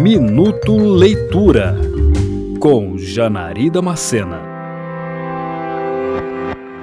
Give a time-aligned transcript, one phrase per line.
[0.00, 1.74] Minuto Leitura
[2.60, 4.40] com Janari Damascena.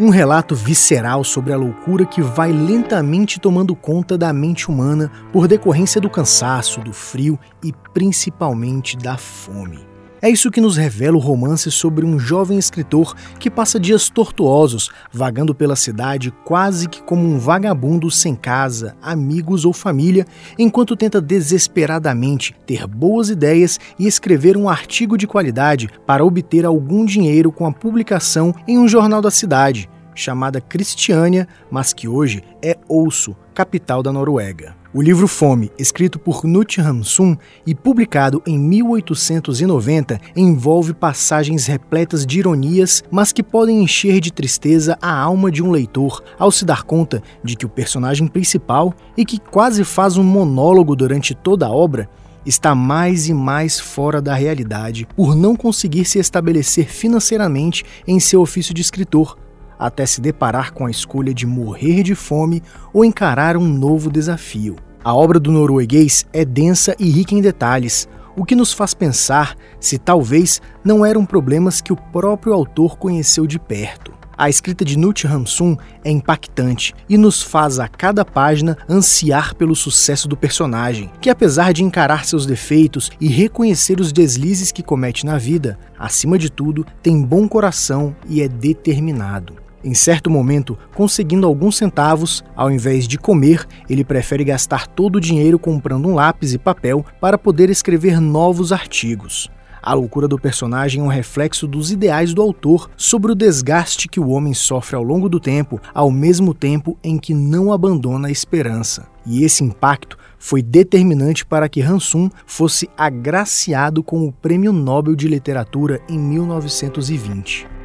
[0.00, 5.46] Um relato visceral sobre a loucura que vai lentamente tomando conta da mente humana por
[5.46, 9.95] decorrência do cansaço, do frio e principalmente da fome.
[10.22, 14.90] É isso que nos revela o romance sobre um jovem escritor que passa dias tortuosos,
[15.12, 20.26] vagando pela cidade quase que como um vagabundo sem casa, amigos ou família,
[20.58, 27.04] enquanto tenta desesperadamente ter boas ideias e escrever um artigo de qualidade para obter algum
[27.04, 32.76] dinheiro com a publicação em um jornal da cidade, chamada Cristiânia, mas que hoje é
[32.88, 34.74] Ouço, capital da Noruega.
[34.92, 42.38] O livro Fome, escrito por Knut Hamsun e publicado em 1890, envolve passagens repletas de
[42.38, 46.82] ironias, mas que podem encher de tristeza a alma de um leitor ao se dar
[46.82, 51.70] conta de que o personagem principal, e que quase faz um monólogo durante toda a
[51.70, 52.08] obra,
[52.46, 58.40] está mais e mais fora da realidade por não conseguir se estabelecer financeiramente em seu
[58.40, 59.36] ofício de escritor,
[59.78, 64.76] até se deparar com a escolha de morrer de fome ou encarar um novo desafio.
[65.04, 69.56] A obra do norueguês é densa e rica em detalhes, o que nos faz pensar
[69.80, 74.16] se talvez não eram problemas que o próprio autor conheceu de perto.
[74.38, 79.74] A escrita de Knut Hamsun é impactante e nos faz a cada página ansiar pelo
[79.74, 85.24] sucesso do personagem, que apesar de encarar seus defeitos e reconhecer os deslizes que comete
[85.24, 89.65] na vida, acima de tudo, tem bom coração e é determinado.
[89.86, 95.20] Em certo momento, conseguindo alguns centavos, ao invés de comer, ele prefere gastar todo o
[95.20, 99.48] dinheiro comprando um lápis e papel para poder escrever novos artigos.
[99.80, 104.18] A loucura do personagem é um reflexo dos ideais do autor sobre o desgaste que
[104.18, 108.32] o homem sofre ao longo do tempo, ao mesmo tempo em que não abandona a
[108.32, 109.06] esperança.
[109.24, 115.28] E esse impacto foi determinante para que Hansum fosse agraciado com o Prêmio Nobel de
[115.28, 117.75] Literatura em 1920.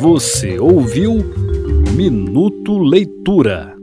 [0.00, 1.14] Você ouviu
[1.96, 3.75] Minuto Leitura.